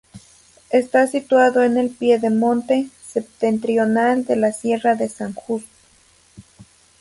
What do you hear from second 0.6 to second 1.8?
Está situado en